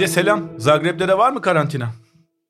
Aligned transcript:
Ece 0.00 0.08
selam. 0.08 0.48
Zagreb'de 0.56 1.08
de 1.08 1.18
var 1.18 1.32
mı 1.32 1.40
karantina? 1.40 1.88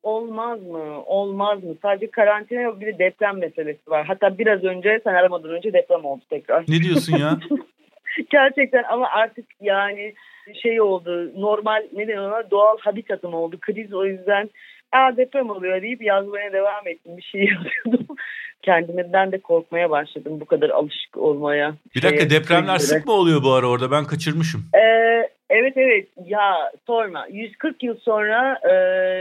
Olmaz 0.03 0.61
mı? 0.61 1.03
Olmaz 1.05 1.63
mı? 1.63 1.75
Sadece 1.81 2.11
karantina 2.11 2.61
yok 2.61 2.81
bir 2.81 2.85
de 2.85 2.99
deprem 2.99 3.39
meselesi 3.39 3.89
var. 3.89 4.05
Hatta 4.05 4.37
biraz 4.37 4.63
önce 4.63 5.01
sen 5.03 5.13
aramadan 5.13 5.51
önce 5.51 5.73
deprem 5.73 6.05
oldu 6.05 6.21
tekrar. 6.29 6.65
Ne 6.67 6.83
diyorsun 6.83 7.17
ya? 7.17 7.39
Gerçekten 8.31 8.83
ama 8.83 9.07
artık 9.09 9.45
yani 9.61 10.13
şey 10.61 10.81
oldu 10.81 11.31
normal 11.41 11.83
ne 11.93 12.19
ona 12.19 12.51
doğal 12.51 12.77
habitatım 12.79 13.33
oldu 13.33 13.57
kriz 13.61 13.93
o 13.93 14.05
yüzden 14.05 14.49
Aa, 14.91 15.17
deprem 15.17 15.49
oluyor 15.49 15.81
deyip 15.81 16.01
yazmaya 16.01 16.53
devam 16.53 16.87
ettim 16.87 17.17
bir 17.17 17.21
şey 17.21 17.41
yazıyordum. 17.53 18.15
Kendimden 18.61 19.31
de 19.31 19.39
korkmaya 19.39 19.89
başladım 19.89 20.39
bu 20.39 20.45
kadar 20.45 20.69
alışık 20.69 21.17
olmaya. 21.17 21.75
Bir 21.95 22.01
dakika 22.01 22.29
depremler 22.29 22.77
sık 22.77 23.05
mı 23.05 23.13
oluyor 23.13 23.43
bu 23.43 23.51
ara 23.53 23.67
orada 23.67 23.91
ben 23.91 24.05
kaçırmışım. 24.05 24.65
Ee, 24.75 25.29
evet 25.51 25.73
evet 25.77 26.07
ya 26.25 26.71
sorma 26.87 27.27
140 27.31 27.83
yıl 27.83 27.97
sonra 27.97 28.59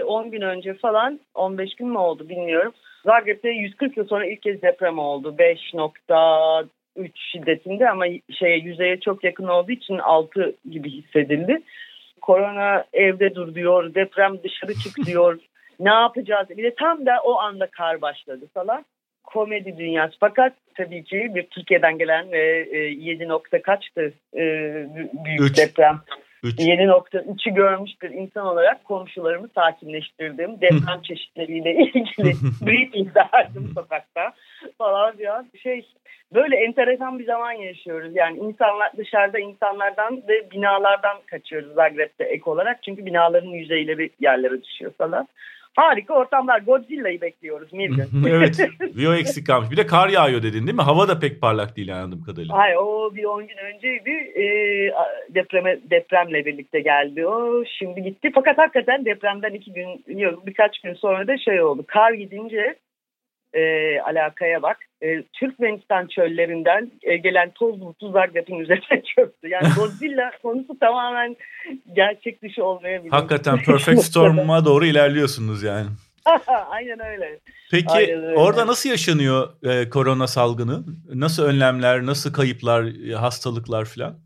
10 0.07 0.25
e, 0.25 0.29
gün 0.29 0.41
önce 0.41 0.75
falan 0.75 1.21
15 1.35 1.75
gün 1.75 1.89
mü 1.89 1.99
oldu 1.99 2.29
bilmiyorum. 2.29 2.73
Zagreb'de 3.05 3.49
140 3.49 3.97
yıl 3.97 4.07
sonra 4.07 4.27
ilk 4.27 4.43
kez 4.43 4.63
deprem 4.63 4.99
oldu. 4.99 5.35
5.3 5.39 7.11
şiddetinde 7.15 7.91
ama 7.91 8.05
şeye 8.39 8.59
yüzeye 8.59 9.01
çok 9.01 9.25
yakın 9.25 9.49
olduğu 9.49 9.73
için 9.73 9.99
6 9.99 10.55
gibi 10.71 10.91
hissedildi. 10.91 11.63
Korona 12.21 12.85
evde 12.93 13.35
dur 13.35 13.55
diyor, 13.55 13.95
deprem 13.95 14.43
dışarı 14.43 14.75
çık 14.75 14.97
diyor. 15.07 15.39
ne 15.81 15.91
yapacağız? 15.91 16.49
Bir 16.51 16.63
de 16.63 16.75
tam 16.75 17.07
da 17.07 17.21
o 17.25 17.39
anda 17.39 17.67
kar 17.67 18.01
başladı 18.03 18.45
falan. 18.55 18.85
Komedi 19.25 19.79
dünyası. 19.79 20.17
Fakat 20.21 20.53
tabii 20.75 21.05
ki 21.05 21.31
bir 21.35 21.43
Türkiye'den 21.47 21.99
gelen 21.99 22.33
ve 22.33 22.69
7 22.99 23.29
nokta 23.29 23.63
kaçtı 23.63 24.13
e, 24.35 24.43
büyük 25.25 25.41
Üç. 25.41 25.59
deprem. 25.59 26.01
7.3'ü 26.45 27.55
görmüş 27.55 27.91
bir 28.03 28.11
insan 28.11 28.47
olarak 28.47 28.85
komşularımı 28.85 29.49
sakinleştirdim. 29.55 30.61
Deprem 30.61 31.03
çeşitleriyle 31.03 31.75
ilgili 31.75 32.35
briefing 32.67 33.17
verdim 33.17 33.71
sokakta 33.75 34.33
falan 34.79 35.19
diyor. 35.19 35.45
Şey 35.63 35.87
böyle 36.35 36.57
enteresan 36.57 37.19
bir 37.19 37.27
zaman 37.27 37.53
yaşıyoruz. 37.53 38.17
Yani 38.17 38.39
insanlar 38.39 38.97
dışarıda 38.97 39.39
insanlardan 39.39 40.23
ve 40.29 40.51
binalardan 40.51 41.17
kaçıyoruz 41.31 41.75
Zagreb'de 41.75 42.25
ek 42.25 42.43
olarak. 42.47 42.83
Çünkü 42.83 43.07
binaların 43.07 43.51
yüzeyleri 43.51 44.11
yerlere 44.21 44.63
düşüyor 44.63 44.93
falan. 44.99 45.29
Harika 45.77 46.15
ortamlar. 46.15 46.61
Godzilla'yı 46.61 47.21
bekliyoruz 47.21 47.73
Mirgin. 47.73 48.25
evet. 48.29 48.59
Bir 48.97 49.07
o 49.07 49.15
eksik 49.15 49.47
kalmış. 49.47 49.71
Bir 49.71 49.77
de 49.77 49.87
kar 49.87 50.09
yağıyor 50.09 50.43
dedin 50.43 50.67
değil 50.67 50.77
mi? 50.77 50.83
Hava 50.83 51.09
da 51.09 51.19
pek 51.19 51.41
parlak 51.41 51.77
değil 51.77 51.97
anladığım 51.97 52.23
kadarıyla. 52.23 52.57
Hayır 52.57 52.77
o 52.77 53.15
bir 53.15 53.25
10 53.25 53.47
gün 53.47 53.57
önceydi. 53.57 54.11
E, 54.11 54.45
depreme, 55.35 55.79
depremle 55.91 56.45
birlikte 56.45 56.81
geldi 56.81 57.27
o. 57.27 57.65
Şimdi 57.79 58.03
gitti. 58.03 58.31
Fakat 58.35 58.59
hakikaten 58.59 59.05
depremden 59.05 59.53
iki 59.53 59.73
gün 59.73 60.05
yok 60.19 60.47
birkaç 60.47 60.81
gün 60.81 60.95
sonra 60.95 61.27
da 61.27 61.39
şey 61.39 61.63
oldu. 61.63 61.85
Kar 61.87 62.13
gidince 62.13 62.77
e, 63.55 64.01
alakaya 64.01 64.63
bak. 64.63 64.77
E, 65.03 65.23
Türkmenistan 65.23 66.07
çöllerinden 66.07 66.91
e, 67.03 67.17
gelen 67.17 67.51
toz 67.51 67.81
bulutu 67.81 68.13
Zagreb'in 68.13 68.59
üzerine 68.59 69.03
çöktü. 69.17 69.49
Yani 69.49 69.67
Godzilla 69.77 70.31
konusu 70.43 70.79
tamamen 70.79 71.37
gerçek 71.93 72.43
dışı 72.43 72.65
olmayabilir. 72.65 73.11
Hakikaten 73.11 73.59
Perfect 73.67 74.03
Storm'a 74.03 74.65
doğru 74.65 74.87
ilerliyorsunuz 74.87 75.63
yani. 75.63 75.87
Aynen 76.71 77.07
öyle. 77.07 77.39
Peki 77.71 77.87
Aynen 77.89 78.25
öyle. 78.25 78.39
orada 78.39 78.67
nasıl 78.67 78.91
yaşanıyor 78.91 79.49
e, 79.63 79.89
korona 79.91 80.27
salgını? 80.27 80.85
Nasıl 81.15 81.45
önlemler, 81.45 82.07
nasıl 82.07 82.33
kayıplar, 82.33 83.11
e, 83.11 83.15
hastalıklar 83.15 83.85
falan? 83.85 84.19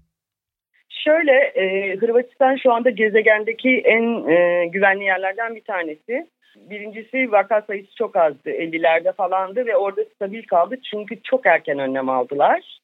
Şöyle, 1.04 1.32
e, 1.32 1.96
Hırvatistan 1.96 2.56
şu 2.56 2.72
anda 2.72 2.90
gezegendeki 2.90 3.82
en 3.84 4.28
e, 4.30 4.66
güvenli 4.66 5.04
yerlerden 5.04 5.54
bir 5.54 5.64
tanesi. 5.64 6.26
Birincisi 6.56 7.32
vaka 7.32 7.62
sayısı 7.62 7.94
çok 7.94 8.16
azdı. 8.16 8.50
50'lerde 8.50 9.12
falandı 9.12 9.66
ve 9.66 9.76
orada 9.76 10.04
stabil 10.04 10.42
kaldı. 10.42 10.76
Çünkü 10.90 11.22
çok 11.22 11.46
erken 11.46 11.78
önlem 11.78 12.08
aldılar. 12.08 12.80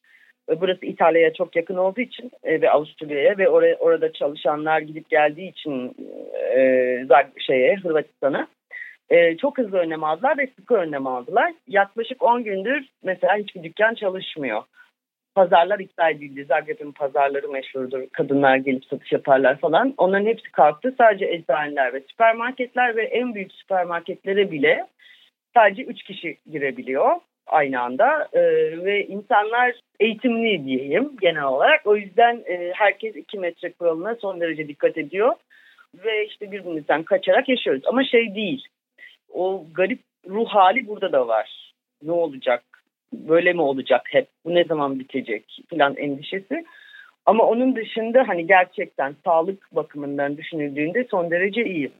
Burası 0.60 0.86
İtalya'ya 0.86 1.32
çok 1.32 1.56
yakın 1.56 1.76
olduğu 1.76 2.00
için 2.00 2.30
e, 2.42 2.60
ve 2.60 2.70
Avusturya'ya 2.70 3.38
ve 3.38 3.48
oraya, 3.48 3.76
orada 3.76 4.12
çalışanlar 4.12 4.80
gidip 4.80 5.10
geldiği 5.10 5.50
için 5.50 5.96
e, 6.56 7.06
şeye 7.38 7.76
Hırvatistan'a 7.76 8.48
e, 9.10 9.36
çok 9.36 9.58
hızlı 9.58 9.78
önlem 9.78 10.04
aldılar 10.04 10.38
ve 10.38 10.46
sıkı 10.46 10.74
önlem 10.74 11.06
aldılar. 11.06 11.52
Yaklaşık 11.68 12.22
10 12.22 12.44
gündür 12.44 12.88
mesela 13.02 13.36
hiçbir 13.36 13.62
dükkan 13.62 13.94
çalışmıyor 13.94 14.62
pazarlar 15.40 15.78
iptal 15.78 16.10
edildi. 16.10 16.44
Zagreb'in 16.44 16.92
pazarları 16.92 17.48
meşhurdur. 17.48 18.02
Kadınlar 18.12 18.56
gelip 18.56 18.84
satış 18.84 19.12
yaparlar 19.12 19.58
falan. 19.58 19.94
Onların 19.96 20.26
hepsi 20.26 20.52
kalktı. 20.52 20.94
Sadece 20.98 21.26
eczaneler 21.26 21.92
ve 21.94 22.00
süpermarketler 22.00 22.96
ve 22.96 23.02
en 23.04 23.34
büyük 23.34 23.52
süpermarketlere 23.52 24.50
bile 24.50 24.86
sadece 25.54 25.82
3 25.82 26.02
kişi 26.02 26.36
girebiliyor 26.50 27.16
aynı 27.46 27.80
anda. 27.80 28.28
Ee, 28.32 28.40
ve 28.84 29.06
insanlar 29.06 29.74
eğitimli 30.00 30.64
diyeyim 30.64 31.10
genel 31.20 31.44
olarak. 31.44 31.86
O 31.86 31.96
yüzden 31.96 32.42
e, 32.46 32.72
herkes 32.74 33.16
2 33.16 33.38
metre 33.38 33.72
kuralına 33.72 34.14
son 34.14 34.40
derece 34.40 34.68
dikkat 34.68 34.98
ediyor. 34.98 35.34
Ve 36.04 36.26
işte 36.26 36.52
birbirimizden 36.52 37.02
kaçarak 37.02 37.48
yaşıyoruz. 37.48 37.82
Ama 37.86 38.04
şey 38.04 38.34
değil. 38.34 38.64
O 39.32 39.64
garip 39.74 40.00
ruh 40.28 40.48
hali 40.48 40.88
burada 40.88 41.12
da 41.12 41.28
var. 41.28 41.72
Ne 42.02 42.12
olacak? 42.12 42.62
Böyle 43.12 43.52
mi 43.52 43.60
olacak 43.60 44.02
hep 44.10 44.28
bu 44.44 44.54
ne 44.54 44.64
zaman 44.64 44.98
bitecek 44.98 45.44
falan 45.70 45.96
endişesi. 45.96 46.64
Ama 47.26 47.44
onun 47.44 47.76
dışında 47.76 48.24
hani 48.26 48.46
gerçekten 48.46 49.16
sağlık 49.24 49.74
bakımından 49.76 50.36
düşünüldüğünde 50.36 51.06
son 51.10 51.30
derece 51.30 51.64
iyi. 51.64 51.90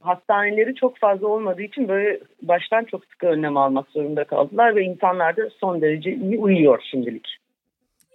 Hastaneleri 0.00 0.74
çok 0.74 0.98
fazla 0.98 1.26
olmadığı 1.26 1.62
için 1.62 1.88
böyle 1.88 2.20
baştan 2.42 2.84
çok 2.84 3.04
sıkı 3.04 3.26
önlem 3.26 3.56
almak 3.56 3.88
zorunda 3.88 4.24
kaldılar 4.24 4.76
ve 4.76 4.82
insanlar 4.82 5.36
da 5.36 5.50
son 5.60 5.80
derece 5.80 6.14
iyi 6.14 6.38
uyuyor 6.38 6.82
şimdilik. 6.90 7.28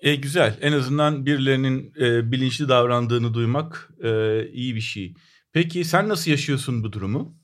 E, 0.01 0.15
güzel. 0.15 0.53
En 0.61 0.71
azından 0.71 1.25
birilerinin 1.25 1.93
e, 1.99 2.31
bilinçli 2.31 2.69
davrandığını 2.69 3.33
duymak 3.33 3.89
e, 4.03 4.09
iyi 4.47 4.75
bir 4.75 4.81
şey. 4.81 5.13
Peki 5.53 5.83
sen 5.83 6.09
nasıl 6.09 6.31
yaşıyorsun 6.31 6.83
bu 6.83 6.93
durumu? 6.93 7.35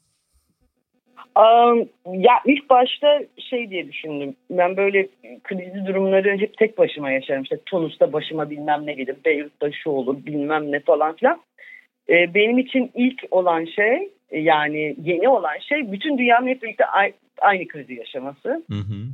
Ya 2.05 2.33
ilk 2.45 2.69
başta 2.69 3.19
şey 3.49 3.69
diye 3.69 3.87
düşündüm. 3.87 4.35
Ben 4.49 4.77
böyle 4.77 5.07
krizli 5.43 5.85
durumları 5.85 6.37
hep 6.37 6.57
tek 6.57 6.77
başıma 6.77 7.11
yaşarım. 7.11 7.43
İşte 7.43 7.59
Tunus'ta 7.65 8.13
başıma 8.13 8.49
bilmem 8.49 8.85
ne 8.85 8.93
gelir, 8.93 9.15
Beyrut'ta 9.25 9.71
şu 9.71 9.89
olur, 9.89 10.25
bilmem 10.25 10.71
ne 10.71 10.79
falan 10.79 11.15
filan. 11.15 11.41
Ee, 12.09 12.33
benim 12.33 12.57
için 12.57 12.91
ilk 12.95 13.23
olan 13.31 13.65
şey 13.65 14.09
yani 14.31 14.95
yeni 15.03 15.29
olan 15.29 15.57
şey 15.69 15.91
bütün 15.91 16.17
dünyanın 16.17 16.47
hep 16.47 16.63
birlikte 16.63 16.85
aynı 17.41 17.67
krizi 17.67 17.93
yaşaması. 17.93 18.49
Hı 18.49 18.75
hı. 18.75 19.07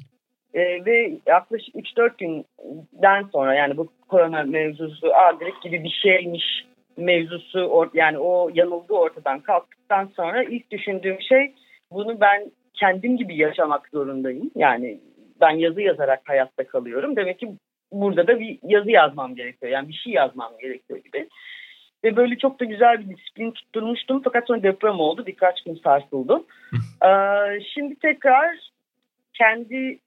Ee, 0.53 0.85
ve 0.85 1.11
yaklaşık 1.25 1.75
3-4 1.75 2.11
günden 2.17 3.23
sonra 3.31 3.55
yani 3.55 3.77
bu 3.77 3.87
korona 4.07 4.43
mevzusu 4.43 5.07
adres 5.15 5.53
gibi 5.63 5.83
bir 5.83 5.99
şeymiş 6.03 6.65
mevzusu 6.97 7.89
yani 7.93 8.17
o 8.17 8.49
yanılgı 8.53 8.95
ortadan 8.95 9.39
kalktıktan 9.39 10.11
sonra 10.15 10.43
ilk 10.43 10.71
düşündüğüm 10.71 11.21
şey 11.21 11.53
bunu 11.91 12.19
ben 12.21 12.51
kendim 12.73 13.17
gibi 13.17 13.37
yaşamak 13.37 13.89
zorundayım. 13.93 14.51
Yani 14.55 14.99
ben 15.41 15.51
yazı 15.51 15.81
yazarak 15.81 16.21
hayatta 16.25 16.67
kalıyorum. 16.67 17.15
Demek 17.15 17.39
ki 17.39 17.49
burada 17.91 18.27
da 18.27 18.39
bir 18.39 18.59
yazı 18.63 18.91
yazmam 18.91 19.35
gerekiyor. 19.35 19.71
Yani 19.71 19.87
bir 19.87 19.93
şey 19.93 20.13
yazmam 20.13 20.53
gerekiyor 20.61 20.99
gibi. 20.99 21.29
Ve 22.03 22.15
böyle 22.15 22.37
çok 22.37 22.59
da 22.59 22.65
güzel 22.65 22.99
bir 22.99 23.17
disiplin 23.17 23.51
tutturmuştum. 23.51 24.21
Fakat 24.23 24.47
sonra 24.47 24.63
deprem 24.63 24.99
oldu. 24.99 25.25
Birkaç 25.25 25.63
gün 25.63 25.75
sarsıldım. 25.75 26.45
ee, 27.05 27.59
şimdi 27.73 27.95
tekrar 27.95 28.57
kendi 29.33 29.99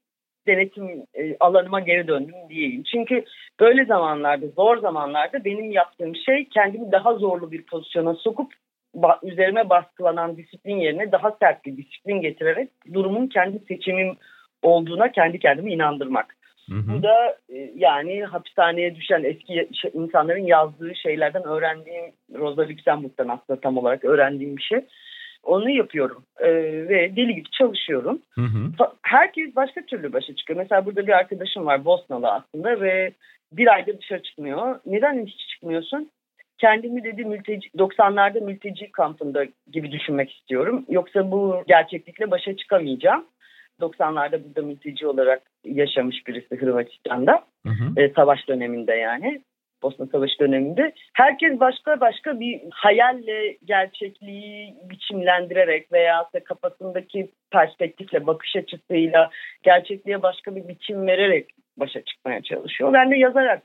denetim 0.46 1.04
e, 1.14 1.36
alanıma 1.40 1.80
geri 1.80 2.08
döndüm 2.08 2.34
diyeyim. 2.48 2.82
Çünkü 2.82 3.24
böyle 3.60 3.84
zamanlarda, 3.84 4.46
zor 4.46 4.76
zamanlarda 4.76 5.44
benim 5.44 5.70
yaptığım 5.72 6.16
şey 6.16 6.44
kendimi 6.44 6.92
daha 6.92 7.14
zorlu 7.14 7.52
bir 7.52 7.62
pozisyona 7.62 8.14
sokup 8.14 8.52
üzerime 9.22 9.70
baskılanan 9.70 10.36
disiplin 10.36 10.76
yerine 10.76 11.12
daha 11.12 11.36
sert 11.42 11.64
bir 11.66 11.76
disiplin 11.76 12.20
getirerek 12.20 12.70
durumun 12.92 13.26
kendi 13.26 13.58
seçimim 13.58 14.16
olduğuna 14.62 15.12
kendi 15.12 15.38
kendimi 15.38 15.72
inandırmak. 15.72 16.36
Hı 16.68 16.74
hı. 16.76 16.98
Bu 16.98 17.02
da 17.02 17.36
e, 17.48 17.72
yani 17.76 18.24
hapishaneye 18.24 18.94
düşen 18.94 19.24
eski 19.24 19.68
insanların 19.92 20.46
yazdığı 20.46 20.94
şeylerden 20.94 21.44
öğrendiğim 21.44 22.04
Rosa 22.34 22.62
Luxemburg'dan 22.62 23.28
aslında 23.28 23.60
tam 23.60 23.78
olarak 23.78 24.04
öğrendiğim 24.04 24.56
bir 24.56 24.62
şey. 24.62 24.80
Onu 25.42 25.70
yapıyorum 25.70 26.24
ee, 26.40 26.52
ve 26.88 27.16
deli 27.16 27.34
gibi 27.34 27.50
çalışıyorum. 27.58 28.22
Hı 28.30 28.40
hı. 28.40 28.86
Herkes 29.02 29.56
başka 29.56 29.80
türlü 29.80 30.12
başa 30.12 30.34
çıkıyor. 30.34 30.58
Mesela 30.58 30.86
burada 30.86 31.06
bir 31.06 31.12
arkadaşım 31.12 31.66
var 31.66 31.84
Bosnalı 31.84 32.30
aslında 32.30 32.80
ve 32.80 33.12
bir 33.52 33.74
ayda 33.74 33.98
dışarı 33.98 34.22
çıkmıyor. 34.22 34.80
Neden 34.86 35.26
hiç 35.26 35.48
çıkmıyorsun? 35.48 36.10
Kendimi 36.60 37.04
dedi 37.04 37.24
mülteci 37.24 37.68
90'larda 37.68 38.44
mülteci 38.44 38.92
kampında 38.92 39.44
gibi 39.72 39.92
düşünmek 39.92 40.32
istiyorum. 40.32 40.84
Yoksa 40.88 41.30
bu 41.30 41.62
gerçeklikle 41.68 42.30
başa 42.30 42.56
çıkamayacağım. 42.56 43.26
90'larda 43.80 44.44
burada 44.44 44.62
mülteci 44.62 45.06
olarak 45.06 45.42
yaşamış 45.64 46.26
birisi 46.26 46.56
Hırvatistan'da. 46.56 47.44
Hı 47.66 47.72
hı. 47.72 48.00
E, 48.00 48.12
savaş 48.16 48.48
döneminde 48.48 48.94
yani. 48.94 49.40
Bosna 49.82 50.06
Savaşı 50.06 50.38
döneminde. 50.38 50.92
Herkes 51.12 51.60
başka 51.60 52.00
başka 52.00 52.40
bir 52.40 52.60
hayalle 52.70 53.56
gerçekliği 53.64 54.74
biçimlendirerek 54.90 55.92
veya 55.92 56.28
da 56.34 56.44
kafasındaki 56.44 57.30
perspektifle, 57.50 58.26
bakış 58.26 58.56
açısıyla 58.56 59.30
gerçekliğe 59.62 60.22
başka 60.22 60.56
bir 60.56 60.68
biçim 60.68 61.06
vererek 61.06 61.50
başa 61.76 62.04
çıkmaya 62.04 62.42
çalışıyor. 62.42 62.92
Ben 62.92 63.10
de 63.10 63.16
yazarak 63.16 63.62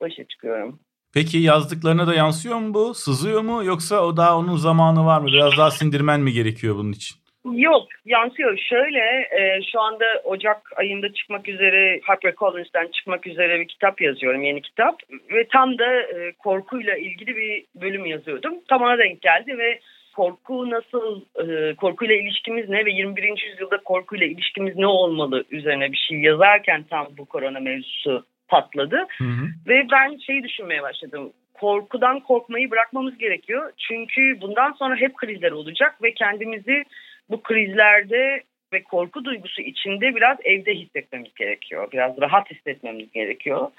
başa 0.00 0.24
çıkıyorum. 0.24 0.80
Peki 1.14 1.38
yazdıklarına 1.38 2.06
da 2.06 2.14
yansıyor 2.14 2.58
mu 2.58 2.74
bu? 2.74 2.94
Sızıyor 2.94 3.40
mu? 3.40 3.64
Yoksa 3.64 4.06
o 4.06 4.16
daha 4.16 4.38
onun 4.38 4.56
zamanı 4.56 5.06
var 5.06 5.20
mı? 5.20 5.26
Biraz 5.26 5.58
daha 5.58 5.70
sindirmen 5.70 6.20
mi 6.20 6.32
gerekiyor 6.32 6.74
bunun 6.76 6.92
için? 6.92 7.16
Yok 7.52 7.88
yansıyor. 8.04 8.58
Şöyle 8.58 9.28
e, 9.38 9.62
şu 9.72 9.80
anda 9.80 10.04
Ocak 10.24 10.72
ayında 10.76 11.12
çıkmak 11.12 11.48
üzere 11.48 12.00
HarperCollins'ten 12.04 12.88
çıkmak 12.92 13.26
üzere 13.26 13.60
bir 13.60 13.68
kitap 13.68 14.00
yazıyorum. 14.00 14.42
Yeni 14.42 14.62
kitap. 14.62 15.00
Ve 15.32 15.48
tam 15.48 15.78
da 15.78 16.00
e, 16.00 16.32
korkuyla 16.38 16.96
ilgili 16.96 17.36
bir 17.36 17.64
bölüm 17.74 18.06
yazıyordum. 18.06 18.54
Tam 18.68 18.82
ona 18.82 18.98
denk 18.98 19.22
geldi 19.22 19.58
ve 19.58 19.80
korku 20.16 20.70
nasıl, 20.70 21.20
e, 21.44 21.74
korkuyla 21.74 22.14
ilişkimiz 22.14 22.68
ne 22.68 22.84
ve 22.84 22.90
21. 22.90 23.48
yüzyılda 23.50 23.78
korkuyla 23.78 24.26
ilişkimiz 24.26 24.76
ne 24.76 24.86
olmalı 24.86 25.44
üzerine 25.50 25.92
bir 25.92 25.96
şey 26.08 26.18
yazarken 26.18 26.84
tam 26.90 27.08
bu 27.18 27.24
korona 27.24 27.60
mevzusu 27.60 28.24
patladı. 28.50 29.06
Hı 29.18 29.24
hı. 29.24 29.46
Ve 29.66 29.86
ben 29.92 30.16
şeyi 30.16 30.42
düşünmeye 30.42 30.82
başladım. 30.82 31.32
Korkudan 31.54 32.20
korkmayı 32.20 32.70
bırakmamız 32.70 33.18
gerekiyor. 33.18 33.72
Çünkü 33.88 34.40
bundan 34.40 34.72
sonra 34.72 34.96
hep 34.96 35.16
krizler 35.16 35.50
olacak 35.52 36.02
ve 36.02 36.14
kendimizi 36.14 36.84
bu 37.30 37.42
krizlerde 37.42 38.42
ve 38.72 38.82
korku 38.82 39.24
duygusu 39.24 39.62
içinde 39.62 40.14
biraz 40.16 40.38
evde 40.44 40.74
hissetmemiz 40.74 41.34
gerekiyor. 41.34 41.88
Biraz 41.92 42.20
rahat 42.20 42.50
hissetmemiz 42.50 43.12
gerekiyor. 43.12 43.70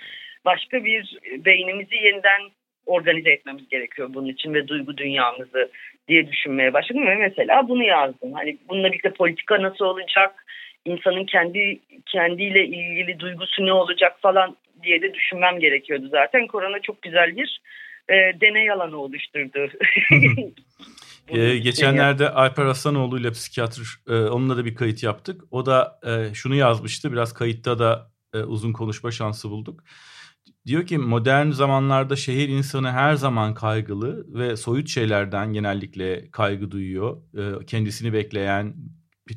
Başka 0.46 0.86
bir 0.86 1.20
beynimizi 1.46 1.96
yeniden 1.96 2.42
organize 2.86 3.32
etmemiz 3.32 3.70
gerekiyor 3.70 4.10
bunun 4.14 4.28
için 4.28 4.54
ve 4.54 4.68
duygu 4.68 4.98
dünyamızı 4.98 5.72
diye 6.08 6.28
düşünmeye 6.28 6.74
başladım 6.74 7.08
ve 7.08 7.16
mesela 7.16 7.70
bunu 7.70 7.84
yazdım. 7.84 8.34
Hani 8.34 8.58
bununla 8.70 8.88
birlikte 8.88 9.14
politika 9.14 9.62
nasıl 9.62 9.86
olacak, 9.86 10.46
insanın 10.86 11.26
kendi 11.26 11.80
kendiyle 12.06 12.66
ilgili 12.66 13.20
duygusu 13.20 13.66
ne 13.66 13.74
olacak 13.74 14.18
falan 14.22 14.58
diye 14.84 15.02
de 15.02 15.14
düşünmem 15.14 15.60
gerekiyordu 15.60 16.08
zaten. 16.12 16.48
Korona 16.48 16.82
çok 16.82 17.02
güzel 17.02 17.38
bir 17.38 17.62
e, 18.10 18.14
deney 18.42 18.72
alanı 18.72 18.98
oluşturdu. 18.98 19.70
Ee, 21.30 21.58
geçenlerde 21.58 22.30
Alper 22.30 22.66
Aslanoğlu 22.66 23.20
ile 23.20 23.32
psikiyatr 23.32 24.02
e, 24.08 24.14
onunla 24.14 24.58
da 24.58 24.66
bir 24.66 24.76
kayıt 24.76 25.04
yaptık. 25.04 25.42
O 25.52 25.66
da 25.66 26.00
e, 26.06 26.34
şunu 26.34 26.56
yazmıştı. 26.56 27.12
Biraz 27.12 27.34
kayıtta 27.34 27.80
da 27.80 28.12
e, 28.34 28.38
uzun 28.38 28.74
konuşma 28.74 29.12
şansı 29.12 29.50
bulduk. 29.50 29.84
Diyor 30.66 30.86
ki 30.86 30.98
modern 30.98 31.50
zamanlarda 31.50 32.16
şehir 32.16 32.50
insanı 32.50 32.92
her 32.92 33.14
zaman 33.14 33.54
kaygılı 33.54 34.26
ve 34.40 34.58
soyut 34.58 34.90
şeylerden 34.90 35.54
genellikle 35.54 36.32
kaygı 36.32 36.72
duyuyor. 36.72 37.18
E, 37.38 37.66
kendisini 37.66 38.14
bekleyen, 38.14 38.74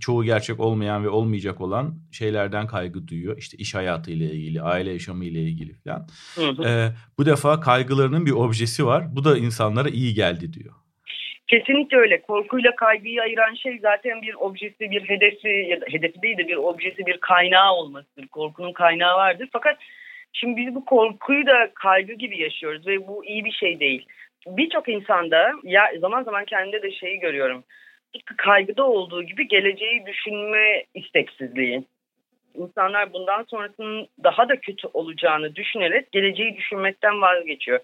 çoğu 0.00 0.24
gerçek 0.24 0.60
olmayan 0.60 1.04
ve 1.04 1.08
olmayacak 1.08 1.60
olan 1.60 1.94
şeylerden 2.12 2.66
kaygı 2.66 3.08
duyuyor. 3.08 3.38
İşte 3.38 3.56
iş 3.56 3.74
hayatı 3.74 4.10
ile 4.10 4.24
ilgili, 4.24 4.62
aile 4.62 4.92
yaşamı 4.92 5.24
ile 5.24 5.40
ilgili 5.40 5.74
falan. 5.74 6.06
Ee, 6.38 6.88
bu 7.18 7.26
defa 7.26 7.60
kaygılarının 7.60 8.26
bir 8.26 8.32
objesi 8.32 8.86
var. 8.86 9.16
Bu 9.16 9.24
da 9.24 9.38
insanlara 9.38 9.88
iyi 9.88 10.14
geldi 10.14 10.52
diyor. 10.52 10.74
Kesinlikle 11.46 11.96
öyle. 11.96 12.22
Korkuyla 12.22 12.76
kaygıyı 12.76 13.22
ayıran 13.22 13.54
şey 13.54 13.78
zaten 13.78 14.22
bir 14.22 14.34
objesi, 14.34 14.90
bir 14.90 15.08
hedefi 15.08 15.48
ya 15.48 15.80
da 15.80 15.86
hedefi 15.88 16.22
değil 16.22 16.38
de 16.38 16.48
bir 16.48 16.56
objesi, 16.56 17.06
bir 17.06 17.18
kaynağı 17.20 17.72
olmasıdır. 17.72 18.26
Korkunun 18.26 18.72
kaynağı 18.72 19.16
vardır. 19.16 19.48
Fakat 19.52 19.78
şimdi 20.32 20.56
biz 20.56 20.74
bu 20.74 20.84
korkuyu 20.84 21.46
da 21.46 21.70
kaygı 21.74 22.12
gibi 22.12 22.40
yaşıyoruz 22.40 22.86
ve 22.86 23.08
bu 23.08 23.24
iyi 23.24 23.44
bir 23.44 23.52
şey 23.52 23.80
değil. 23.80 24.06
Birçok 24.46 24.88
insanda 24.88 25.52
ya 25.62 25.82
zaman 26.00 26.22
zaman 26.22 26.44
kendimde 26.44 26.82
de 26.82 26.90
şeyi 26.90 27.20
görüyorum 27.20 27.64
kaygıda 28.36 28.84
olduğu 28.84 29.22
gibi 29.22 29.48
geleceği 29.48 30.06
düşünme 30.06 30.84
isteksizliği. 30.94 31.84
İnsanlar 32.54 33.12
bundan 33.12 33.42
sonrasının 33.42 34.08
daha 34.24 34.48
da 34.48 34.56
kötü 34.56 34.88
olacağını 34.92 35.56
düşünerek 35.56 36.12
geleceği 36.12 36.56
düşünmekten 36.56 37.20
vazgeçiyor. 37.20 37.80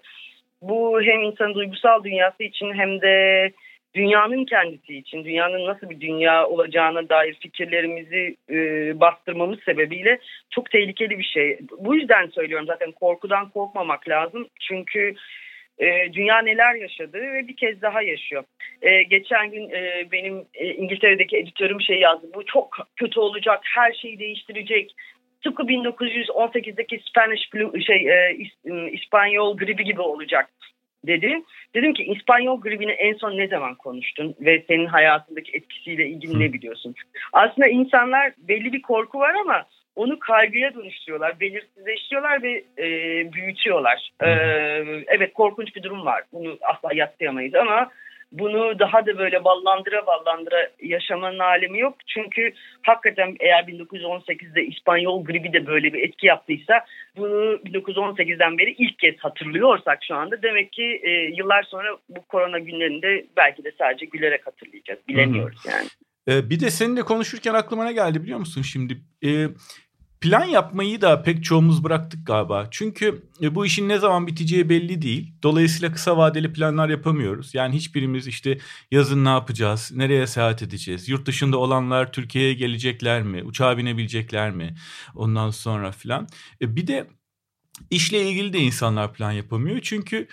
Bu 0.61 1.01
hem 1.01 1.23
insanın 1.23 1.53
duygusal 1.53 2.03
dünyası 2.03 2.43
için 2.43 2.73
hem 2.73 3.01
de 3.01 3.51
dünyanın 3.95 4.45
kendisi 4.45 4.97
için, 4.97 5.25
dünyanın 5.25 5.65
nasıl 5.65 5.89
bir 5.89 5.99
dünya 5.99 6.47
olacağına 6.47 7.09
dair 7.09 7.33
fikirlerimizi 7.33 8.35
e, 8.49 8.55
bastırmamız 8.99 9.59
sebebiyle 9.59 10.19
çok 10.49 10.71
tehlikeli 10.71 11.19
bir 11.19 11.23
şey. 11.23 11.59
Bu 11.79 11.95
yüzden 11.95 12.27
söylüyorum 12.27 12.67
zaten 12.67 12.91
korkudan 12.91 13.49
korkmamak 13.49 14.09
lazım. 14.09 14.47
Çünkü 14.59 15.13
e, 15.79 16.13
dünya 16.13 16.41
neler 16.41 16.75
yaşadı 16.75 17.17
ve 17.17 17.47
bir 17.47 17.55
kez 17.55 17.81
daha 17.81 18.01
yaşıyor. 18.01 18.43
E, 18.81 19.03
geçen 19.03 19.51
gün 19.51 19.69
e, 19.69 20.11
benim 20.11 20.45
e, 20.53 20.73
İngiltere'deki 20.73 21.37
editörüm 21.37 21.81
şey 21.81 21.99
yazdı. 21.99 22.27
Bu 22.35 22.45
çok 22.45 22.77
kötü 22.95 23.19
olacak, 23.19 23.59
her 23.75 23.93
şeyi 23.93 24.19
değiştirecek. 24.19 24.95
Tıpkı 25.43 25.63
1918'deki 25.63 27.01
Spanish 27.09 27.49
flu, 27.49 27.81
şey, 27.81 28.09
e, 28.09 28.37
İspanyol 28.91 29.57
gribi 29.57 29.83
gibi 29.83 30.01
olacak 30.01 30.49
dedi. 31.07 31.41
Dedim 31.75 31.93
ki 31.93 32.03
İspanyol 32.03 32.61
gribini 32.61 32.91
en 32.91 33.13
son 33.13 33.37
ne 33.37 33.47
zaman 33.47 33.75
konuştun 33.75 34.35
ve 34.39 34.63
senin 34.67 34.85
hayatındaki 34.85 35.51
etkisiyle 35.51 36.07
ilgili 36.07 36.39
ne 36.39 36.53
biliyorsun? 36.53 36.95
Aslında 37.33 37.67
insanlar 37.67 38.33
belli 38.37 38.73
bir 38.73 38.81
korku 38.81 39.19
var 39.19 39.35
ama 39.41 39.65
onu 39.95 40.19
kaygıya 40.19 40.73
dönüştürüyorlar, 40.73 41.39
belirsizleştiriyorlar 41.39 42.43
ve 42.43 42.63
e, 42.77 42.87
büyütüyorlar. 43.33 44.11
E, 44.23 44.29
evet 45.07 45.33
korkunç 45.33 45.75
bir 45.75 45.83
durum 45.83 46.05
var. 46.05 46.23
Bunu 46.33 46.57
asla 46.61 46.89
yatsıyamayız 46.93 47.55
ama 47.55 47.91
bunu 48.31 48.79
daha 48.79 49.05
da 49.05 49.17
böyle 49.17 49.43
ballandıra 49.43 50.07
ballandıra 50.07 50.69
yaşamanın 50.81 51.39
alemi 51.39 51.79
yok. 51.79 51.95
Çünkü 52.07 52.53
hakikaten 52.81 53.35
eğer 53.39 53.63
1918'de 53.63 54.65
İspanyol 54.65 55.25
gribi 55.25 55.53
de 55.53 55.67
böyle 55.67 55.93
bir 55.93 56.03
etki 56.03 56.27
yaptıysa 56.27 56.85
bunu 57.17 57.55
1918'den 57.55 58.57
beri 58.57 58.71
ilk 58.71 58.99
kez 58.99 59.17
hatırlıyorsak 59.17 59.99
şu 60.07 60.15
anda 60.15 60.41
demek 60.41 60.71
ki 60.71 61.01
e, 61.03 61.11
yıllar 61.11 61.63
sonra 61.63 61.97
bu 62.09 62.21
korona 62.21 62.59
günlerinde 62.59 63.25
belki 63.37 63.63
de 63.63 63.71
sadece 63.77 64.05
gülerek 64.05 64.47
hatırlayacağız. 64.47 64.99
Bilemiyoruz 65.07 65.65
yani. 65.65 65.87
Ee, 66.27 66.49
bir 66.49 66.59
de 66.59 66.71
seninle 66.71 67.01
konuşurken 67.01 67.53
aklıma 67.53 67.85
ne 67.85 67.93
geldi 67.93 68.23
biliyor 68.23 68.39
musun 68.39 68.61
şimdi? 68.61 69.01
Ee, 69.23 69.49
plan 70.21 70.45
yapmayı 70.45 71.01
da 71.01 71.23
pek 71.23 71.43
çoğumuz 71.43 71.83
bıraktık 71.83 72.27
galiba. 72.27 72.67
Çünkü 72.71 73.23
e, 73.41 73.55
bu 73.55 73.65
işin 73.65 73.89
ne 73.89 73.97
zaman 73.97 74.27
biteceği 74.27 74.69
belli 74.69 75.01
değil. 75.01 75.33
Dolayısıyla 75.43 75.91
kısa 75.91 76.17
vadeli 76.17 76.53
planlar 76.53 76.89
yapamıyoruz. 76.89 77.55
Yani 77.55 77.75
hiçbirimiz 77.75 78.27
işte 78.27 78.57
yazın 78.91 79.25
ne 79.25 79.29
yapacağız, 79.29 79.91
nereye 79.95 80.27
seyahat 80.27 80.61
edeceğiz, 80.61 81.09
yurt 81.09 81.25
dışında 81.25 81.57
olanlar 81.57 82.11
Türkiye'ye 82.11 82.53
gelecekler 82.53 83.23
mi, 83.23 83.43
uçağa 83.43 83.77
binebilecekler 83.77 84.51
mi 84.51 84.75
ondan 85.15 85.49
sonra 85.49 85.91
filan. 85.91 86.27
E, 86.61 86.75
bir 86.75 86.87
de 86.87 87.07
işle 87.89 88.29
ilgili 88.29 88.53
de 88.53 88.59
insanlar 88.59 89.13
plan 89.13 89.31
yapamıyor. 89.31 89.79
Çünkü 89.81 90.27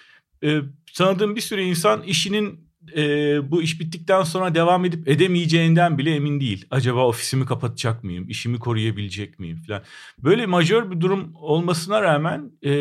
e, 0.45 0.61
tanıdığım 0.95 1.37
bir 1.37 1.41
sürü 1.41 1.61
insan 1.61 2.03
işinin 2.03 2.68
e, 2.97 3.03
bu 3.51 3.63
iş 3.63 3.81
bittikten 3.81 4.23
sonra 4.23 4.55
devam 4.55 4.85
edip 4.85 5.09
edemeyeceğinden 5.09 5.99
bile 5.99 6.15
emin 6.15 6.41
değil. 6.41 6.67
Acaba 6.71 7.07
ofisimi 7.07 7.47
kapatacak 7.47 8.05
mıyım? 8.05 8.29
İşimi 8.29 8.59
koruyabilecek 8.59 9.39
miyim 9.39 9.59
falan. 9.67 9.83
Böyle 10.19 10.47
majör 10.47 10.91
bir 10.91 11.01
durum 11.01 11.33
olmasına 11.41 12.03
rağmen 12.03 12.51
e, 12.65 12.73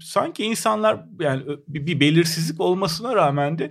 sanki 0.00 0.44
insanlar 0.44 0.96
yani 1.20 1.42
bir, 1.68 1.86
bir 1.86 2.00
belirsizlik 2.00 2.60
olmasına 2.60 3.14
rağmen 3.14 3.58
de 3.58 3.70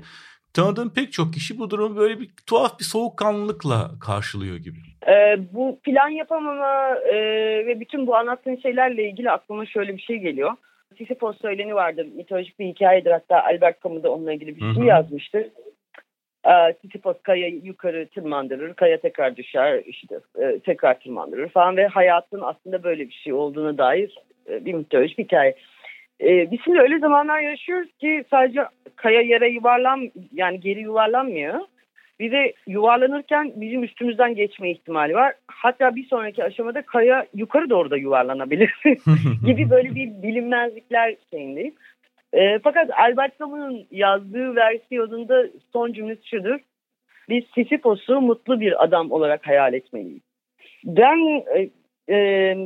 tanıdığım 0.53 0.93
pek 0.93 1.13
çok 1.13 1.33
kişi 1.33 1.59
bu 1.59 1.69
durumu 1.69 1.95
böyle 1.97 2.19
bir 2.19 2.29
tuhaf 2.47 2.79
bir 2.79 2.83
soğukkanlılıkla 2.83 3.91
karşılıyor 4.01 4.57
gibi. 4.57 4.77
Ee, 5.07 5.37
bu 5.53 5.79
plan 5.83 6.09
yapamama 6.09 6.95
e, 6.95 7.15
ve 7.67 7.79
bütün 7.79 8.07
bu 8.07 8.15
anlattığın 8.15 8.55
şeylerle 8.55 9.09
ilgili 9.09 9.31
aklıma 9.31 9.65
şöyle 9.65 9.97
bir 9.97 10.01
şey 10.01 10.17
geliyor. 10.17 10.51
Sisyphos 10.97 11.41
söyleni 11.41 11.75
vardı. 11.75 12.05
Mitolojik 12.15 12.59
bir 12.59 12.65
hikayedir. 12.65 13.11
Hatta 13.11 13.43
Albert 13.43 13.83
Camus 13.83 14.03
da 14.03 14.11
onunla 14.11 14.33
ilgili 14.33 14.55
bir 14.55 14.75
şey 14.75 14.83
yazmıştır. 14.83 15.45
Sisyphos 16.81 17.15
kaya 17.23 17.47
yukarı 17.47 18.07
tırmandırır, 18.07 18.73
kaya 18.73 18.97
tekrar 19.01 19.35
düşer, 19.35 19.81
işte 19.85 20.15
e, 20.39 20.59
tekrar 20.59 20.99
tırmandırır 20.99 21.49
falan 21.49 21.77
ve 21.77 21.87
hayatın 21.87 22.41
aslında 22.41 22.83
böyle 22.83 23.07
bir 23.07 23.13
şey 23.23 23.33
olduğuna 23.33 23.77
dair 23.77 24.15
e, 24.49 24.65
bir 24.65 24.73
mitolojik 24.73 25.17
hikaye. 25.17 25.55
E, 26.21 26.51
biz 26.51 26.59
şimdi 26.63 26.79
öyle 26.79 26.99
zamanlar 26.99 27.39
yaşıyoruz 27.39 27.89
ki 27.99 28.23
sadece 28.31 28.61
kaya 28.95 29.21
yere 29.21 29.49
yuvarlan 29.49 30.11
yani 30.33 30.59
geri 30.59 30.79
yuvarlanmıyor. 30.79 31.59
Bir 32.19 32.31
de 32.31 32.53
yuvarlanırken 32.67 33.53
bizim 33.55 33.83
üstümüzden 33.83 34.35
geçme 34.35 34.71
ihtimali 34.71 35.15
var. 35.15 35.33
Hatta 35.47 35.95
bir 35.95 36.05
sonraki 36.07 36.43
aşamada 36.43 36.81
kaya 36.81 37.25
yukarı 37.33 37.69
doğru 37.69 37.91
da 37.91 37.97
yuvarlanabilir 37.97 38.73
gibi 39.45 39.69
böyle 39.69 39.95
bir 39.95 40.23
bilinmezlikler 40.23 41.15
şeyindeyiz. 41.31 41.73
E, 42.35 42.59
fakat 42.63 42.89
Albert 42.99 43.39
Camus'un 43.39 43.87
yazdığı 43.91 44.55
versiyonunda 44.55 45.47
son 45.73 45.93
cümlesi 45.93 46.27
şudur. 46.27 46.59
Biz 47.29 47.43
Sisyphos'u 47.55 48.21
mutlu 48.21 48.59
bir 48.59 48.83
adam 48.83 49.11
olarak 49.11 49.47
hayal 49.47 49.73
etmeliyiz. 49.73 50.21
Ben 50.85 51.43
e, 51.55 51.69
e, 52.15 52.57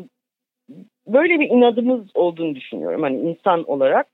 böyle 1.07 1.39
bir 1.39 1.49
inadımız 1.49 2.15
olduğunu 2.15 2.55
düşünüyorum. 2.55 3.01
Hani 3.01 3.17
insan 3.17 3.63
olarak 3.63 4.07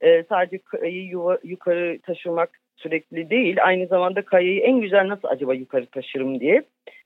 e, 0.00 0.22
sadece 0.22 0.58
kayayı 0.58 1.04
yuva, 1.06 1.38
yukarı 1.44 1.98
taşımak 2.02 2.50
sürekli 2.76 3.30
değil. 3.30 3.56
Aynı 3.62 3.86
zamanda 3.86 4.22
kayayı 4.22 4.60
en 4.60 4.80
güzel 4.80 5.08
nasıl 5.08 5.28
acaba 5.28 5.54
yukarı 5.54 5.86
taşırım 5.86 6.40
diye. 6.40 6.62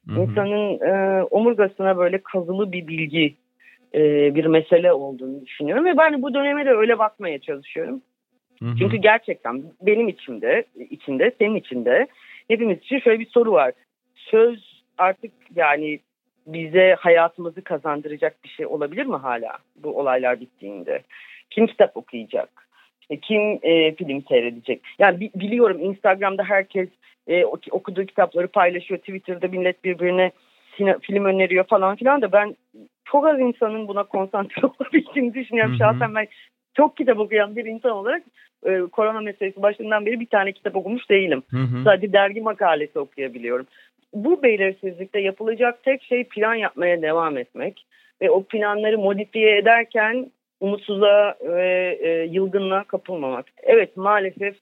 Hı-hı. 0.08 0.20
İnsanın 0.20 0.80
e, 0.80 1.22
omurgasına 1.22 1.98
böyle 1.98 2.18
kazılı 2.22 2.72
bir 2.72 2.86
bilgi 2.86 3.34
e, 3.94 4.34
bir 4.34 4.46
mesele 4.46 4.92
olduğunu 4.92 5.46
düşünüyorum. 5.46 5.84
Ve 5.84 5.98
ben 5.98 6.22
bu 6.22 6.34
döneme 6.34 6.66
de 6.66 6.70
öyle 6.70 6.98
bakmaya 6.98 7.38
çalışıyorum. 7.38 8.02
Hı-hı. 8.62 8.74
Çünkü 8.78 8.96
gerçekten 8.96 9.62
benim 9.80 10.08
içimde, 10.08 10.64
içinde, 10.90 11.32
senin 11.38 11.54
içinde 11.54 12.06
hepimiz 12.48 12.78
için 12.78 12.98
şöyle 12.98 13.20
bir 13.20 13.30
soru 13.30 13.52
var. 13.52 13.72
Söz 14.14 14.82
artık 14.98 15.32
yani 15.56 16.00
bize 16.46 16.96
hayatımızı 16.98 17.62
kazandıracak 17.62 18.44
bir 18.44 18.48
şey 18.48 18.66
olabilir 18.66 19.06
mi 19.06 19.16
hala 19.16 19.58
bu 19.76 19.98
olaylar 19.98 20.40
bittiğinde? 20.40 21.02
Kim 21.50 21.66
kitap 21.66 21.96
okuyacak? 21.96 22.48
İşte 23.00 23.16
kim 23.16 23.58
e, 23.62 23.94
film 23.94 24.22
seyredecek? 24.28 24.80
Yani 24.98 25.20
bi- 25.20 25.30
biliyorum 25.34 25.80
Instagram'da 25.80 26.44
herkes 26.44 26.88
e, 27.26 27.44
okuduğu 27.44 28.06
kitapları 28.06 28.48
paylaşıyor. 28.48 29.00
Twitter'da 29.00 29.48
millet 29.48 29.84
birbirine 29.84 30.30
sine- 30.76 30.98
film 31.00 31.24
öneriyor 31.24 31.64
falan 31.64 31.96
filan 31.96 32.22
da 32.22 32.32
ben 32.32 32.56
çok 33.12 33.26
az 33.26 33.40
insanın 33.40 33.88
buna 33.88 34.02
konsantre 34.02 34.62
olabildiğini 34.66 35.34
düşünüyorum. 35.34 35.72
Hı 35.72 35.74
hı. 35.74 35.78
Şahsen 35.78 36.14
ben 36.14 36.26
çok 36.74 36.96
kitap 36.96 37.18
okuyan 37.18 37.56
bir 37.56 37.64
insan 37.64 37.92
olarak 37.92 38.22
e, 38.66 38.80
korona 38.92 39.20
meselesi 39.20 39.62
başından 39.62 40.06
beri 40.06 40.20
bir 40.20 40.26
tane 40.26 40.52
kitap 40.52 40.76
okumuş 40.76 41.10
değilim. 41.10 41.42
Hı 41.50 41.56
hı. 41.56 41.84
Sadece 41.84 42.12
dergi 42.12 42.40
makalesi 42.40 42.98
okuyabiliyorum 42.98 43.66
bu 44.14 44.42
belirsizlikte 44.42 45.20
yapılacak 45.20 45.82
tek 45.82 46.02
şey 46.02 46.24
plan 46.24 46.54
yapmaya 46.54 47.02
devam 47.02 47.38
etmek 47.38 47.86
ve 48.22 48.30
o 48.30 48.42
planları 48.42 48.98
modifiye 48.98 49.58
ederken 49.58 50.30
umutsuzluğa 50.60 51.34
ve 51.42 51.98
e, 52.02 52.08
yılgınlığa 52.24 52.84
kapılmamak. 52.84 53.46
Evet 53.62 53.96
maalesef 53.96 54.56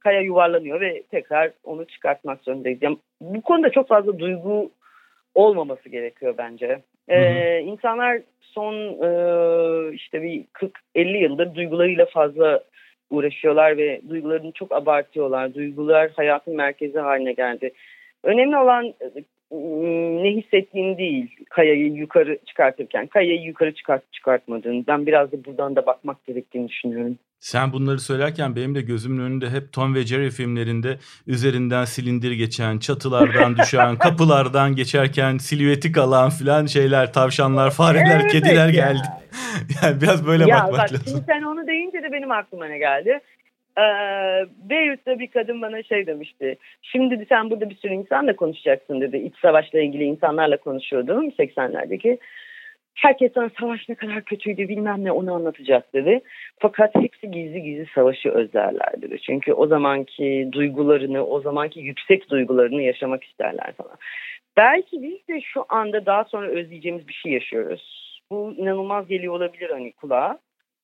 kaya 0.00 0.20
yuvarlanıyor 0.20 0.80
ve 0.80 1.02
tekrar 1.02 1.52
onu 1.64 1.84
çıkartmak 1.84 2.40
zorundayız. 2.42 2.78
Yani 2.82 2.98
bu 3.20 3.42
konuda 3.42 3.70
çok 3.70 3.88
fazla 3.88 4.18
duygu 4.18 4.70
olmaması 5.34 5.88
gerekiyor 5.88 6.34
bence. 6.38 6.82
Ee, 7.08 7.60
insanlar 7.60 8.18
son 8.40 8.74
e, 8.74 9.94
işte 9.94 10.22
bir 10.22 10.44
40-50 10.94 11.16
yıldır 11.16 11.54
duygularıyla 11.54 12.06
fazla 12.06 12.64
uğraşıyorlar 13.10 13.76
ve 13.76 14.00
duygularını 14.08 14.52
çok 14.52 14.72
abartıyorlar. 14.72 15.54
Duygular 15.54 16.10
hayatın 16.16 16.56
merkezi 16.56 16.98
haline 16.98 17.32
geldi. 17.32 17.72
Önemli 18.24 18.56
olan 18.56 18.94
ne 20.22 20.30
hissettiğin 20.30 20.98
değil 20.98 21.36
kayayı 21.50 21.92
yukarı 21.92 22.38
çıkartırken. 22.46 23.06
Kayayı 23.06 23.42
yukarı 23.42 23.74
çıkart 23.74 24.12
çıkartmadığın. 24.12 24.84
Ben 24.86 25.06
biraz 25.06 25.32
da 25.32 25.44
buradan 25.44 25.76
da 25.76 25.86
bakmak 25.86 26.26
gerektiğini 26.26 26.68
düşünüyorum. 26.68 27.18
Sen 27.40 27.72
bunları 27.72 27.98
söylerken 27.98 28.56
benim 28.56 28.74
de 28.74 28.80
gözümün 28.80 29.24
önünde 29.24 29.50
hep 29.50 29.72
Tom 29.72 29.94
ve 29.94 30.06
Jerry 30.06 30.30
filmlerinde 30.30 30.98
üzerinden 31.26 31.84
silindir 31.84 32.32
geçen, 32.32 32.78
çatılardan 32.78 33.56
düşen, 33.62 33.96
kapılardan 33.96 34.76
geçerken 34.76 35.38
silüeti 35.38 35.92
kalan 35.92 36.30
filan 36.30 36.66
şeyler, 36.66 37.12
tavşanlar, 37.12 37.70
fareler, 37.70 38.20
evet 38.20 38.32
kediler 38.32 38.66
ya. 38.66 38.70
geldi. 38.70 39.06
yani 39.82 40.00
biraz 40.00 40.26
böyle 40.26 40.44
ya 40.44 40.56
bakmak 40.56 40.72
bak, 40.72 40.92
lazım. 40.92 41.00
Şimdi 41.08 41.24
sen 41.26 41.42
onu 41.42 41.66
deyince 41.66 42.02
de 42.02 42.12
benim 42.12 42.30
aklıma 42.30 42.66
ne 42.66 42.78
geldi? 42.78 43.20
Ee, 43.78 44.46
Beyrut'ta 44.70 45.18
bir 45.18 45.30
kadın 45.30 45.62
bana 45.62 45.82
şey 45.82 46.06
demişti. 46.06 46.56
Şimdi 46.82 47.26
sen 47.28 47.50
burada 47.50 47.70
bir 47.70 47.76
sürü 47.76 47.92
insanla 47.92 48.36
konuşacaksın 48.36 49.00
dedi. 49.00 49.16
İç 49.16 49.34
savaşla 49.42 49.80
ilgili 49.80 50.04
insanlarla 50.04 50.56
konuşuyordum 50.56 51.28
80'lerdeki. 51.28 52.18
Herkes 52.94 53.32
sana 53.34 53.50
savaş 53.60 53.88
ne 53.88 53.94
kadar 53.94 54.24
kötüydü 54.24 54.68
bilmem 54.68 55.04
ne 55.04 55.12
onu 55.12 55.34
anlatacak 55.34 55.94
dedi. 55.94 56.20
Fakat 56.58 56.94
hepsi 56.94 57.30
gizli 57.30 57.62
gizli 57.62 57.86
savaşı 57.94 58.28
özlerler 58.28 59.02
dedi. 59.02 59.18
Çünkü 59.26 59.52
o 59.52 59.66
zamanki 59.66 60.48
duygularını, 60.52 61.26
o 61.26 61.40
zamanki 61.40 61.80
yüksek 61.80 62.30
duygularını 62.30 62.82
yaşamak 62.82 63.24
isterler 63.24 63.72
falan. 63.72 63.96
Belki 64.56 65.02
biz 65.02 65.28
de 65.28 65.40
şu 65.40 65.64
anda 65.68 66.06
daha 66.06 66.24
sonra 66.24 66.46
özleyeceğimiz 66.46 67.08
bir 67.08 67.12
şey 67.12 67.32
yaşıyoruz. 67.32 68.20
Bu 68.30 68.54
inanılmaz 68.56 69.08
geliyor 69.08 69.34
olabilir 69.34 69.70
hani 69.70 69.92
kulağa. 69.92 70.38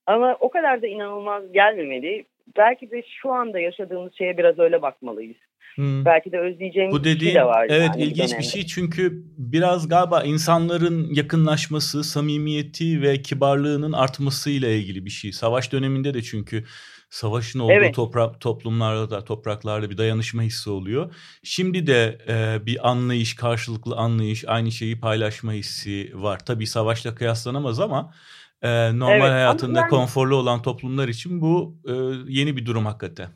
Ama 0.06 0.36
o 0.40 0.50
kadar 0.50 0.82
da 0.82 0.86
inanılmaz 0.86 1.52
gelmemeli 1.52 2.24
belki 2.56 2.90
de 2.90 3.02
şu 3.22 3.32
anda 3.32 3.60
yaşadığımız 3.60 4.12
şeye 4.18 4.38
biraz 4.38 4.58
öyle 4.58 4.82
bakmalıyız. 4.82 5.36
Hmm. 5.74 6.04
Belki 6.04 6.32
de 6.32 6.38
özleyeceğimiz 6.38 6.94
Bu 6.94 7.00
dediğin, 7.04 7.20
bir 7.20 7.26
şey 7.26 7.34
de 7.34 7.44
var. 7.44 7.66
Evet 7.70 7.90
yani 7.94 8.02
ilginç 8.02 8.38
bir 8.38 8.44
şey 8.44 8.66
çünkü 8.66 9.24
biraz 9.38 9.88
galiba 9.88 10.22
insanların 10.22 11.14
yakınlaşması, 11.14 12.04
samimiyeti 12.04 13.02
ve 13.02 13.22
kibarlığının 13.22 13.92
artmasıyla 13.92 14.68
ilgili 14.68 15.04
bir 15.04 15.10
şey. 15.10 15.32
Savaş 15.32 15.72
döneminde 15.72 16.14
de 16.14 16.22
çünkü 16.22 16.64
savaşın 17.10 17.58
olduğu 17.58 17.72
evet. 17.72 17.94
toprak 17.94 18.40
toplumlarda 18.40 19.10
da 19.10 19.24
topraklarda 19.24 19.90
bir 19.90 19.98
dayanışma 19.98 20.42
hissi 20.42 20.70
oluyor. 20.70 21.14
Şimdi 21.42 21.86
de 21.86 22.18
e, 22.28 22.66
bir 22.66 22.90
anlayış, 22.90 23.36
karşılıklı 23.36 23.96
anlayış, 23.96 24.44
aynı 24.46 24.72
şeyi 24.72 25.00
paylaşma 25.00 25.52
hissi 25.52 26.10
var. 26.14 26.44
Tabii 26.46 26.66
savaşla 26.66 27.14
kıyaslanamaz 27.14 27.80
ama 27.80 28.14
e, 28.64 28.98
normal 28.98 29.20
evet, 29.20 29.30
hayatında 29.30 29.80
yani, 29.80 29.90
konforlu 29.90 30.36
olan 30.36 30.62
toplumlar 30.62 31.08
için 31.08 31.40
bu 31.40 31.74
e, 31.88 31.92
yeni 32.28 32.56
bir 32.56 32.66
durum 32.66 32.86
hakikaten. 32.86 33.28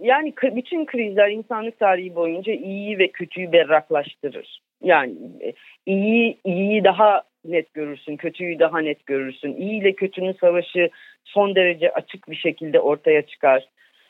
Yani 0.00 0.34
bütün 0.42 0.86
krizler 0.86 1.28
insanlık 1.28 1.78
tarihi 1.78 2.14
boyunca 2.14 2.52
iyiyi 2.52 2.98
ve 2.98 3.08
kötüyü 3.08 3.52
berraklaştırır. 3.52 4.62
Yani 4.82 5.14
e, 5.44 5.52
iyi 5.86 6.38
iyiyi 6.44 6.84
daha 6.84 7.22
net 7.44 7.74
görürsün, 7.74 8.16
kötüyü 8.16 8.58
daha 8.58 8.80
net 8.80 9.06
görürsün. 9.06 9.56
İyi 9.56 9.80
ile 9.80 9.94
kötünün 9.94 10.36
savaşı 10.40 10.90
son 11.24 11.54
derece 11.54 11.92
açık 11.92 12.30
bir 12.30 12.36
şekilde 12.36 12.80
ortaya 12.80 13.26
çıkar. 13.26 13.68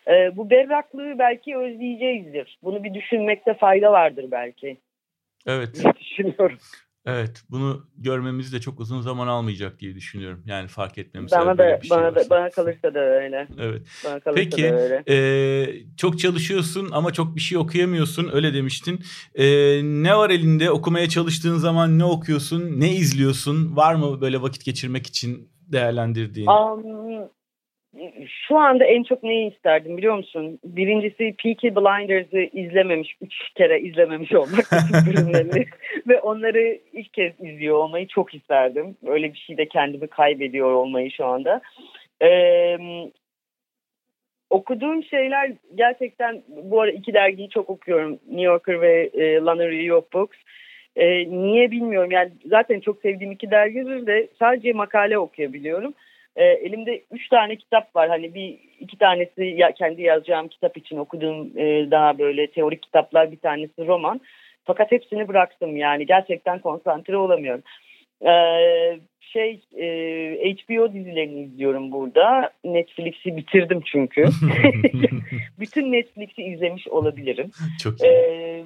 Ee, 0.09 0.37
bu 0.37 0.51
berraklığı 0.51 1.19
belki 1.19 1.57
özleyeceğizdir. 1.57 2.59
Bunu 2.63 2.85
bir 2.85 2.95
düşünmekte 2.95 3.55
fayda 3.55 3.93
vardır 3.93 4.27
belki. 4.31 4.77
Evet. 5.47 5.85
Düşünüyorum. 6.01 6.59
Evet, 7.11 7.43
bunu 7.51 7.87
görmemiz 7.99 8.53
de 8.53 8.61
çok 8.61 8.81
uzun 8.81 9.01
zaman 9.01 9.27
almayacak 9.27 9.81
diye 9.81 9.95
düşünüyorum. 9.95 10.43
Yani 10.47 10.69
fark 10.69 10.99
etmemiz. 10.99 11.33
Bana 11.33 11.59
da 11.59 11.81
şey 11.81 11.91
bana 11.91 12.15
da 12.15 12.31
bana 12.31 12.51
kalırsa 12.51 12.95
da 12.95 13.01
öyle. 13.01 13.47
Evet. 13.61 13.83
Bana 14.05 14.21
kalırsa 14.21 14.43
Peki, 14.43 14.63
da 14.63 14.81
öyle. 14.81 15.03
E, 15.09 15.17
çok 15.97 16.19
çalışıyorsun 16.19 16.89
ama 16.93 17.13
çok 17.13 17.37
bir 17.37 17.41
şey 17.41 17.59
okuyamıyorsun. 17.59 18.31
Öyle 18.33 18.55
demiştin. 18.55 19.01
E, 19.35 19.45
ne 19.83 20.17
var 20.17 20.31
elinde? 20.31 20.71
Okumaya 20.71 21.09
çalıştığın 21.09 21.57
zaman 21.57 21.99
ne 21.99 22.05
okuyorsun? 22.05 22.81
Ne 22.81 22.93
izliyorsun? 22.93 23.77
Var 23.77 23.95
mı 23.95 24.21
böyle 24.21 24.43
vakit 24.43 24.65
geçirmek 24.65 25.07
için 25.07 25.49
değerlendirdiğin? 25.73 26.47
Um, 26.47 27.31
şu 28.49 28.59
anda 28.59 28.85
en 28.85 29.03
çok 29.03 29.23
neyi 29.23 29.55
isterdim 29.55 29.97
biliyor 29.97 30.17
musun? 30.17 30.59
Birincisi 30.65 31.35
Peaky 31.43 31.69
Blinders'ı 31.69 32.59
izlememiş, 32.59 33.17
üç 33.21 33.35
kere 33.57 33.81
izlememiş 33.81 34.33
olmak 34.33 34.67
bölümlerini 35.07 35.67
ve 36.09 36.21
onları 36.21 36.79
ilk 36.93 37.15
kez 37.15 37.33
izliyor 37.41 37.77
olmayı 37.77 38.07
çok 38.07 38.35
isterdim. 38.35 38.97
Öyle 39.07 39.33
bir 39.33 39.39
şeyde 39.39 39.69
kendimi 39.69 40.07
kaybediyor 40.07 40.73
olmayı 40.73 41.11
şu 41.11 41.27
anda. 41.27 41.61
Ee, 42.23 42.79
okuduğum 44.51 45.05
şeyler 45.05 45.53
gerçekten 45.75 46.43
bu 46.49 46.81
ara 46.81 46.91
iki 46.91 47.15
dergiyi 47.15 47.49
çok 47.49 47.71
okuyorum. 47.71 48.11
New 48.13 48.43
Yorker 48.43 48.81
ve 48.81 49.11
e, 49.15 49.41
Review 49.41 49.95
of 49.95 50.13
Books. 50.13 50.39
E, 50.97 51.31
niye 51.31 51.71
bilmiyorum 51.71 52.11
yani 52.11 52.31
zaten 52.47 52.81
çok 52.81 53.01
sevdiğim 53.01 53.33
iki 53.33 53.51
dergidir 53.51 54.07
de 54.07 54.29
sadece 54.39 54.73
makale 54.73 55.19
okuyabiliyorum. 55.19 55.95
E, 56.37 56.45
elimde 56.45 57.03
üç 57.11 57.29
tane 57.29 57.57
kitap 57.57 57.97
var. 57.97 58.09
Hani 58.09 58.35
bir 58.35 58.59
iki 58.81 58.99
tanesi 58.99 59.45
ya, 59.45 59.73
kendi 59.73 60.03
yazacağım 60.03 60.49
kitap 60.49 60.77
için 60.77 60.97
okuduğum 60.97 61.59
e, 61.59 61.91
daha 61.91 62.19
böyle 62.19 62.47
teorik 62.47 62.83
kitaplar. 62.83 63.33
Bir 63.33 63.39
tanesi 63.39 63.87
roman. 63.87 64.21
Fakat 64.71 64.93
hepsini 64.93 65.29
bıraktım 65.29 65.77
yani 65.77 66.07
gerçekten 66.07 66.59
konsantre 66.59 67.17
olamıyorum. 67.17 67.63
Ee, 68.23 69.01
şey 69.21 69.61
e, 69.77 70.55
HBO 70.55 70.93
dizilerini 70.93 71.43
izliyorum 71.43 71.93
burada. 71.93 72.51
Netflix'i 72.65 73.37
bitirdim 73.37 73.81
çünkü. 73.87 74.25
Bütün 75.61 75.93
Netflix'i 75.93 76.43
izlemiş 76.43 76.89
olabilirim. 76.89 77.51
Çok 77.83 78.01
iyi. 78.01 78.07
Ee, 78.07 78.65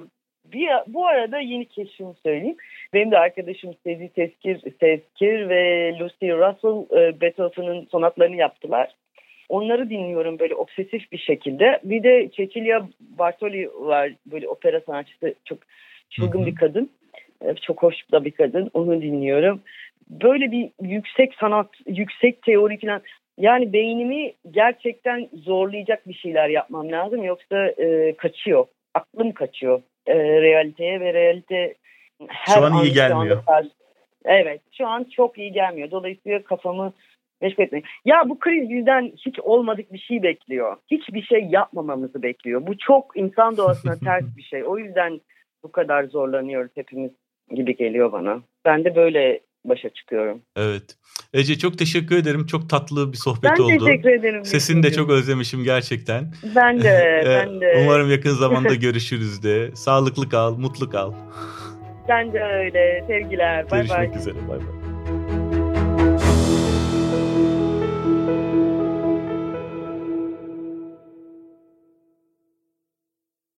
bir, 0.53 0.69
bu 0.87 1.07
arada 1.07 1.39
yeni 1.39 1.65
keşfimi 1.65 2.13
söyleyeyim. 2.23 2.57
Benim 2.93 3.11
de 3.11 3.17
arkadaşım 3.17 3.73
Sezi 3.83 4.09
Tezkir, 4.09 4.59
Tezkir 4.59 5.49
ve 5.49 5.93
Lucy 5.99 6.31
Russell 6.31 6.97
e, 6.97 7.21
Beethoven'ın 7.21 7.87
sonatlarını 7.91 8.35
yaptılar. 8.35 8.91
Onları 9.49 9.89
dinliyorum 9.89 10.39
böyle 10.39 10.55
obsesif 10.55 11.11
bir 11.11 11.17
şekilde. 11.17 11.79
Bir 11.83 12.03
de 12.03 12.29
Cecilia 12.31 12.87
Bartoli 12.99 13.69
var 13.73 14.11
böyle 14.25 14.47
opera 14.47 14.81
sanatçısı 14.81 15.35
çok 15.45 15.59
çılgın 16.09 16.45
bir 16.45 16.55
kadın. 16.55 16.89
E, 17.41 17.55
çok 17.55 17.83
hoş 17.83 17.95
da 18.11 18.25
bir 18.25 18.31
kadın. 18.31 18.69
Onu 18.73 19.01
dinliyorum. 19.01 19.61
Böyle 20.09 20.51
bir 20.51 20.69
yüksek 20.81 21.33
sanat, 21.39 21.69
yüksek 21.87 22.41
teori 22.41 22.79
falan. 22.79 23.01
Yani 23.37 23.73
beynimi 23.73 24.33
gerçekten 24.51 25.29
zorlayacak 25.33 26.07
bir 26.07 26.13
şeyler 26.13 26.49
yapmam 26.49 26.91
lazım. 26.91 27.23
Yoksa 27.23 27.67
e, 27.67 28.15
kaçıyor. 28.17 28.65
Aklım 28.93 29.31
kaçıyor 29.31 29.81
e, 30.07 30.15
realiteye 30.17 30.99
ve 30.99 31.13
realite 31.13 31.73
her 32.27 32.53
şu 32.53 32.65
an 32.65 32.83
iyi 32.83 32.93
gelmiyor. 32.93 33.43
An 33.47 33.69
evet 34.25 34.61
şu 34.77 34.87
an 34.87 35.03
çok 35.03 35.37
iyi 35.37 35.51
gelmiyor. 35.51 35.91
Dolayısıyla 35.91 36.43
kafamı 36.43 36.93
Meşgul 37.41 37.63
etmeyin. 37.63 37.85
Ya 38.05 38.29
bu 38.29 38.39
kriz 38.39 38.69
bizden 38.69 39.11
hiç 39.25 39.39
olmadık 39.39 39.93
bir 39.93 39.97
şey 39.97 40.23
bekliyor. 40.23 40.77
Hiçbir 40.91 41.21
şey 41.21 41.39
yapmamamızı 41.49 42.23
bekliyor. 42.23 42.67
Bu 42.67 42.77
çok 42.77 43.17
insan 43.17 43.57
doğasına 43.57 43.99
ters 44.03 44.37
bir 44.37 44.43
şey. 44.43 44.63
O 44.63 44.77
yüzden 44.77 45.21
bu 45.65 45.71
kadar 45.71 46.03
zorlanıyoruz 46.03 46.71
hepimiz 46.75 47.11
gibi 47.55 47.75
geliyor 47.75 48.11
bana. 48.11 48.39
Ben 48.65 48.85
de 48.85 48.95
böyle 48.95 49.39
başa 49.65 49.89
çıkıyorum. 49.89 50.41
Evet. 50.55 50.83
Ece 51.33 51.57
çok 51.57 51.77
teşekkür 51.77 52.17
ederim. 52.17 52.45
Çok 52.45 52.69
tatlı 52.69 53.11
bir 53.11 53.17
sohbet 53.17 53.51
ben 53.57 53.63
oldu. 53.63 53.71
Ben 53.71 53.79
teşekkür 53.79 54.09
ederim. 54.09 54.45
Sesini 54.45 54.83
de 54.83 54.91
çok 54.91 55.09
özlemişim 55.09 55.63
gerçekten. 55.63 56.33
Ben 56.55 56.79
de, 56.83 57.23
ben 57.25 57.61
de. 57.61 57.73
Umarım 57.83 58.11
yakın 58.11 58.29
zamanda 58.29 58.75
görüşürüz 58.85 59.43
de. 59.43 59.75
Sağlıklı 59.75 60.29
kal, 60.29 60.57
mutlu 60.57 60.89
kal. 60.89 61.13
Sen 62.07 62.33
de 62.33 62.43
öyle. 62.43 63.03
Sevgiler. 63.07 63.71
Bay 63.71 63.89
bay. 63.89 64.05
Görüşmek 64.07 64.15
üzere. 64.15 64.47
Bay 64.49 64.57
bay. 64.59 64.74